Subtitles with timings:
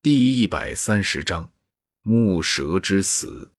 [0.00, 1.50] 第一百三十章
[2.02, 3.52] 木蛇之死。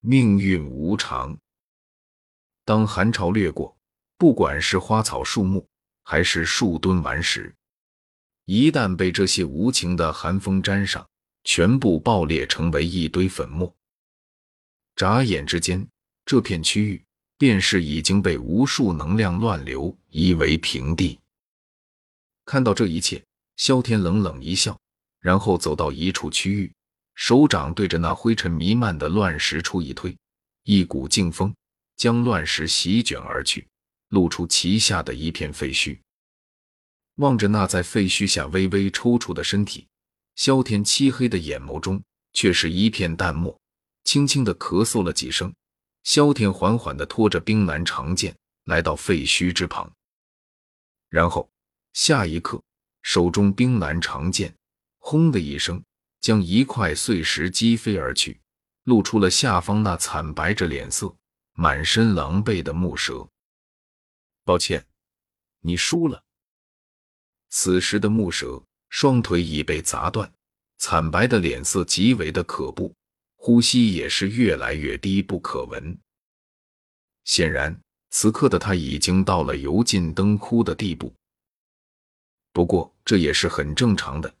[0.00, 1.38] 命运无常。
[2.64, 3.76] 当寒潮掠过，
[4.16, 5.68] 不管是花草树木，
[6.04, 7.54] 还是树墩顽石，
[8.46, 11.06] 一旦被这些无情的寒风沾上，
[11.44, 13.76] 全部爆裂成为一堆粉末。
[14.96, 15.86] 眨眼之间，
[16.24, 17.04] 这片区域
[17.36, 21.20] 便是已经被无数能量乱流夷为平地。
[22.46, 23.22] 看到这一切，
[23.56, 24.80] 萧天冷冷一笑。
[25.22, 26.70] 然后走到一处区域，
[27.14, 30.14] 手掌对着那灰尘弥漫的乱石处一推，
[30.64, 31.54] 一股劲风
[31.96, 33.66] 将乱石席卷而去，
[34.08, 35.96] 露出其下的一片废墟。
[37.16, 39.86] 望着那在废墟下微微抽搐的身体，
[40.34, 42.02] 萧天漆黑的眼眸中
[42.32, 43.56] 却是一片淡漠，
[44.02, 45.54] 轻轻的咳嗽了几声。
[46.02, 49.88] 萧天缓缓的拖着冰蓝长剑来到废墟之旁，
[51.08, 51.48] 然后
[51.92, 52.60] 下一刻，
[53.02, 54.52] 手中冰蓝长剑。
[55.04, 55.84] 轰的一声，
[56.20, 58.40] 将一块碎石击飞而去，
[58.84, 61.14] 露出了下方那惨白着脸色、
[61.54, 63.28] 满身狼狈的木蛇。
[64.44, 64.86] 抱歉，
[65.60, 66.22] 你输了。
[67.50, 70.32] 此时的木蛇双腿已被砸断，
[70.78, 72.94] 惨白的脸色极为的可怖，
[73.34, 75.98] 呼吸也是越来越低不可闻。
[77.24, 77.78] 显然，
[78.10, 81.12] 此刻的他已经到了油尽灯枯的地步。
[82.52, 84.32] 不过，这也是很正常的。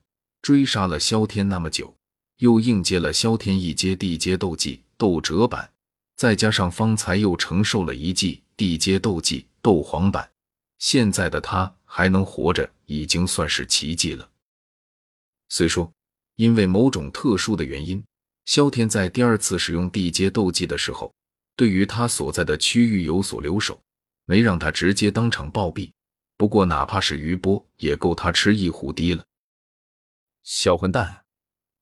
[0.42, 1.96] 追杀了萧天那么久，
[2.38, 5.70] 又应接了萧天一阶地阶斗技斗折版，
[6.16, 10.28] 再加上方才又承受了一记地阶斗技斗皇版，
[10.78, 14.28] 现在的他还能活着，已经算是奇迹了。
[15.48, 15.90] 虽说
[16.36, 18.02] 因为某种特殊的原因，
[18.46, 21.14] 萧天在第二次使用地阶斗技的时候，
[21.54, 23.80] 对于他所在的区域有所留守，
[24.24, 25.88] 没让他直接当场暴毙。
[26.36, 29.24] 不过哪怕是余波，也够他吃一壶滴了。
[30.42, 31.24] 小混蛋，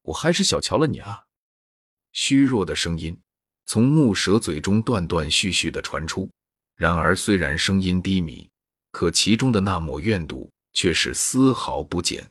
[0.03, 1.25] 我还是小瞧了你啊！
[2.13, 3.19] 虚弱的声音
[3.65, 6.29] 从木蛇嘴中断断续续的传出。
[6.77, 8.51] 然而，虽然声音低迷，
[8.91, 12.31] 可其中的那抹怨毒却是丝毫不减。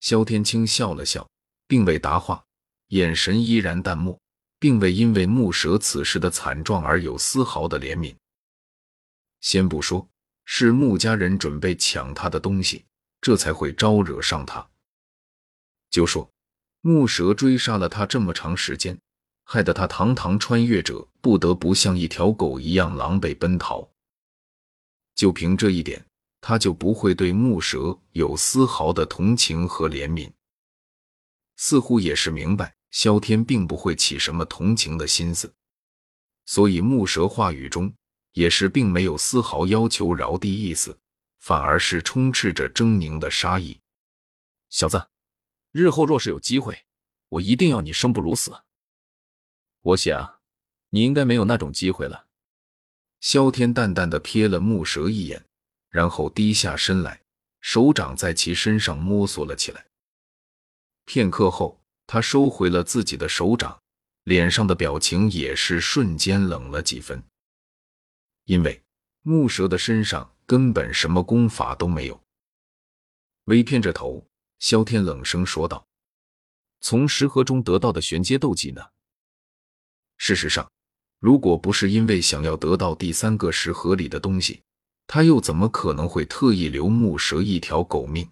[0.00, 1.28] 萧天青笑了笑，
[1.66, 2.44] 并未答话，
[2.88, 4.18] 眼神依然淡漠，
[4.58, 8.14] 并未因为木蛇此时的惨状而有丝毫的怜悯。
[9.40, 10.08] 先不说
[10.44, 12.84] 是穆家人准备抢他的东西，
[13.20, 14.68] 这才会招惹上他。
[15.90, 16.30] 就说
[16.80, 18.98] 木蛇追杀了他这么长时间，
[19.44, 23.88] 害得他堂堂穿越者不得不像一条狗一样狼狈奔逃。
[25.14, 26.04] 就凭这一点，
[26.40, 30.30] 他就不会对木蛇有丝毫的同情和怜悯。
[31.56, 35.52] 似乎也是明白萧天并不会起什么同情的心思，
[36.46, 37.92] 所以木蛇话语中
[38.34, 40.96] 也是并没有丝毫要求饶的意思，
[41.40, 43.76] 反而是充斥着狰狞的杀意。
[44.70, 45.02] 小子。
[45.72, 46.86] 日后若是有机会，
[47.28, 48.62] 我一定要你生不如死。
[49.82, 50.40] 我想，
[50.90, 52.26] 你应该没有那种机会了。
[53.20, 55.44] 萧天淡淡的瞥了木蛇一眼，
[55.90, 57.20] 然后低下身来，
[57.60, 59.86] 手掌在其身上摸索了起来。
[61.04, 63.80] 片刻后，他收回了自己的手掌，
[64.24, 67.22] 脸上的表情也是瞬间冷了几分，
[68.44, 68.82] 因为
[69.22, 72.22] 木蛇的身上根本什么功法都没有。
[73.44, 74.27] 微偏着头。
[74.58, 75.86] 萧天冷声说道
[76.80, 78.82] ：“从石盒中得到的玄阶斗技呢？
[80.16, 80.70] 事实上，
[81.20, 84.62] 如果不是因为想要得到第三个石盒里的东西，
[85.06, 88.28] 他又怎么可能会特意留木蛇一条狗命？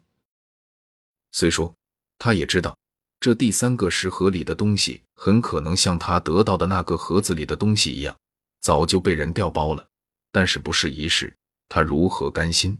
[1.30, 1.72] 虽说
[2.18, 2.76] 他也知道，
[3.20, 8.16] 这第三个石盒里的东西很可能像他得到的那个盒子里的东西一样，
[8.60, 9.88] 早就被人调包了。
[10.32, 11.34] 但是不是一试，
[11.68, 12.76] 他如何甘心？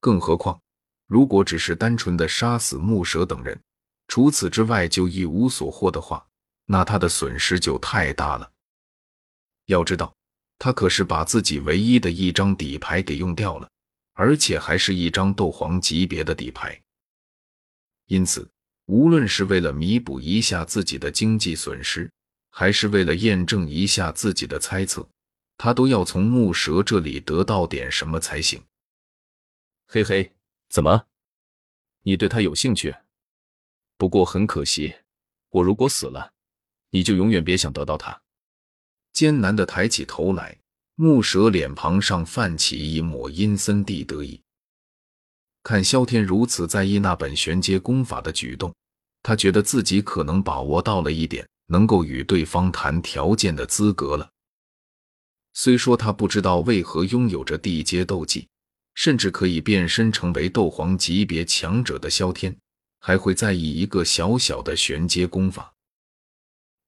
[0.00, 0.60] 更何况……”
[1.06, 3.58] 如果只是单纯的杀死木蛇等人，
[4.08, 6.26] 除此之外就一无所获的话，
[6.64, 8.50] 那他的损失就太大了。
[9.66, 10.14] 要知道，
[10.58, 13.68] 他可是把自己唯一的一张底牌给用掉了，
[14.14, 16.80] 而且还是一张斗皇级别的底牌。
[18.06, 18.48] 因此，
[18.86, 22.10] 无论是为了弥补一下自己的经济损失，
[22.50, 25.08] 还是为了验证一下自己的猜测，
[25.56, 28.62] 他都要从木蛇这里得到点什么才行。
[29.88, 30.35] 嘿嘿。
[30.68, 31.06] 怎么？
[32.02, 32.94] 你对他有兴趣？
[33.96, 34.94] 不过很可惜，
[35.48, 36.32] 我如果死了，
[36.90, 38.22] 你就永远别想得到他。
[39.12, 40.58] 艰难的抬起头来，
[40.96, 44.42] 木蛇脸庞上泛起一抹阴森地得意。
[45.62, 48.74] 看萧天如此在意那本玄阶功法的举动，
[49.22, 54.30] 他觉得自己可能把握到了一点能够与对方谈条件的资格了。
[55.54, 58.48] 虽说他不知道为何拥有着地阶斗技。
[58.96, 62.56] 甚至可以变身成为斗皇级别强者的萧天，
[62.98, 65.72] 还会在意一个小小的玄阶功法。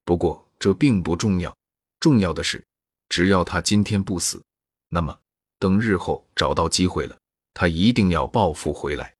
[0.04, 1.54] 不过这并不重要，
[2.00, 2.66] 重要的是，
[3.10, 4.42] 只要他今天不死，
[4.88, 5.16] 那么
[5.58, 7.16] 等日后找到机会了，
[7.52, 9.14] 他一定要报复回来。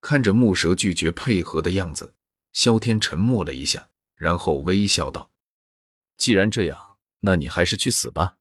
[0.00, 2.14] 看着木蛇拒绝配合的样子，
[2.52, 5.28] 萧天沉默了一下，然后微笑道
[6.18, 8.36] ：“既然这样，那你还是去死吧。”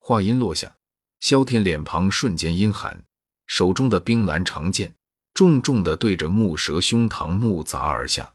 [0.00, 0.78] 话音落下，
[1.20, 3.04] 萧天脸庞瞬间阴寒，
[3.46, 4.94] 手中的冰蓝长剑
[5.34, 8.32] 重重的对着木蛇胸膛木砸而下。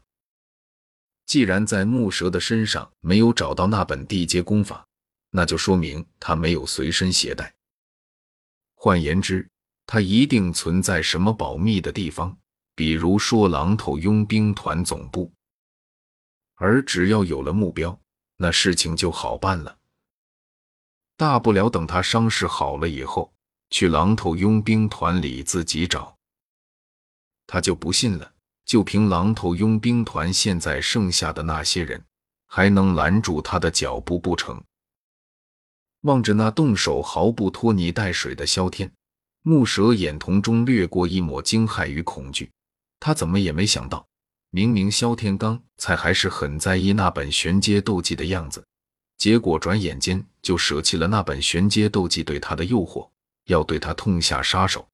[1.24, 4.86] 既然在木蛇的身上没有找到那本地阶功法，
[5.30, 7.54] 那就说明他没有随身携带。
[8.74, 9.48] 换言之，
[9.86, 12.36] 他一定存在什么保密的地方，
[12.74, 15.32] 比如说狼头佣兵团总部。
[16.56, 17.98] 而只要有了目标，
[18.36, 19.78] 那事情就好办了。
[21.22, 23.32] 大不了等他伤势好了以后，
[23.70, 26.16] 去狼头佣兵团里自己找。
[27.46, 28.32] 他就不信了，
[28.64, 32.04] 就凭狼头佣兵团现在剩下的那些人，
[32.48, 34.60] 还能拦住他的脚步不成？
[36.00, 38.90] 望着那动手毫不拖泥带水的萧天，
[39.42, 42.50] 木蛇眼瞳中掠过一抹惊骇与恐惧。
[42.98, 44.04] 他怎么也没想到，
[44.50, 48.66] 明明萧天刚才还是很在意那本玄阶斗技的样子。
[49.16, 53.08] 结果转眼间就舍弃了那本玄阶斗技对他的诱惑，
[53.44, 54.88] 要对他痛下杀手。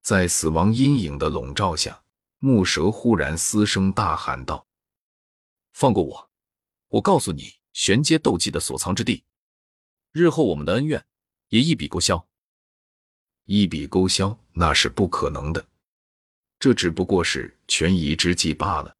[0.00, 2.02] 在死亡阴影的笼罩下，
[2.38, 4.66] 木蛇忽然嘶声大喊道
[5.74, 6.30] ：“放过我！
[6.88, 9.24] 我告诉你，玄阶斗技的所藏之地，
[10.12, 11.04] 日后我们的恩怨
[11.48, 12.26] 也一笔勾销。
[13.44, 15.66] 一笔勾销那是不可能的，
[16.58, 18.94] 这只不过是权宜之计罢了。”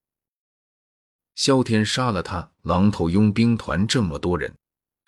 [1.37, 4.53] 萧天杀了他狼头佣兵团这么多人，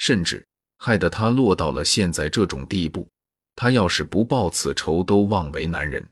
[0.00, 0.44] 甚至
[0.78, 3.06] 害得他落到了现在这种地步。
[3.54, 6.02] 他要是不报此仇，都枉为男人。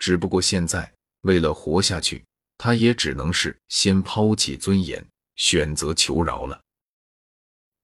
[0.00, 2.24] 只不过现在为了活下去，
[2.58, 6.60] 他也只能是先抛弃尊严，选择求饶了。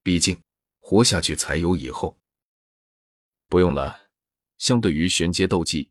[0.02, 0.36] 毕竟
[0.80, 2.18] 活下去才有以后。
[3.48, 3.96] 不用了，
[4.58, 5.88] 相对于玄阶斗技，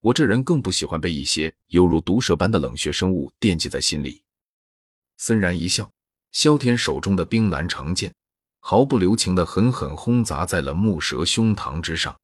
[0.00, 4.22] 我这人更不喜欢被一些犹如毒蛇般的冷血生物惦记在心里。
[5.16, 5.90] 森然一笑，
[6.32, 8.12] 萧天手中的冰蓝长剑
[8.60, 12.16] 毫不留情的狠狠轰砸在了木蛇胸膛之上。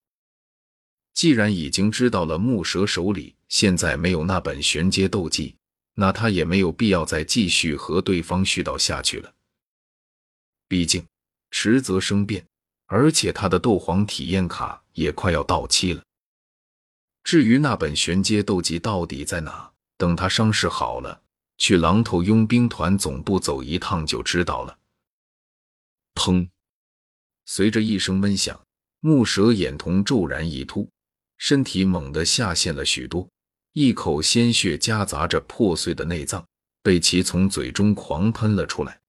[1.13, 5.55] 既然已经知道了木蛇手里现在没有那本玄阶斗技，
[5.95, 9.33] 那他也没有必要再继续和对方絮叨下去了。
[10.67, 11.07] 毕竟
[11.51, 12.45] 迟则生变，
[12.87, 16.03] 而且他的斗皇体验卡也快要到期了。
[17.23, 21.23] 至于那本玄阶斗技到底在哪，等他伤势好了。
[21.57, 24.79] 去狼头佣兵团总部走一趟就知道了。
[26.15, 26.49] 砰！
[27.47, 28.61] 随着一声闷响，
[29.01, 30.89] 木蛇眼瞳骤然一突，
[31.37, 33.29] 身体猛地下陷了许多，
[33.73, 36.47] 一口鲜血夹杂着破碎的内脏
[36.83, 39.01] 被其从嘴中狂喷了出来。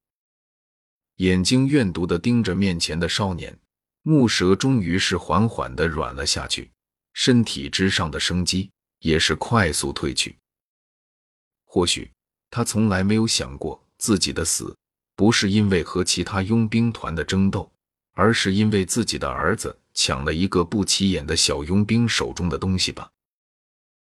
[1.18, 3.58] 眼睛怨毒的盯着面前的少年，
[4.02, 6.70] 木蛇终于是缓缓的软了下去，
[7.14, 8.70] 身体之上的生机
[9.00, 10.38] 也是快速褪去。
[11.64, 12.12] 或许。
[12.50, 14.76] 他从来没有想过自己的死
[15.16, 17.72] 不是因为和其他佣兵团的争斗，
[18.14, 23.10] 而是因为自己的儿子抢了一个不起眼的小佣兵手中的东西吧。